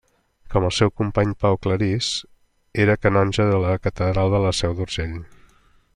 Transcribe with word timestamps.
Com 0.53 0.63
el 0.69 0.71
seu 0.77 0.91
company 1.01 1.35
Pau 1.43 1.57
Claris, 1.65 2.09
era 2.85 2.97
canonge 3.03 3.45
de 3.53 3.61
la 3.67 3.77
catedral 3.87 4.37
de 4.37 4.41
la 4.47 4.59
Seu 4.63 4.75
d'Urgell. 4.81 5.17